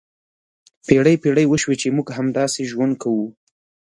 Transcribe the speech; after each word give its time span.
پېړۍ 0.87 1.15
پېړۍ 1.23 1.45
وشوې 1.47 1.75
چې 1.81 1.87
موږ 1.95 2.07
همداسې 2.17 2.61
ژوند 2.71 2.93
کوو. 3.01 3.25